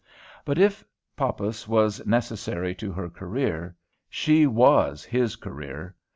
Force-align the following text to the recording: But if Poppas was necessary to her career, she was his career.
But 0.45 0.57
if 0.57 0.83
Poppas 1.15 1.67
was 1.67 2.03
necessary 2.07 2.73
to 2.73 2.91
her 2.91 3.07
career, 3.07 3.75
she 4.09 4.47
was 4.47 5.05
his 5.05 5.35
career. 5.35 5.95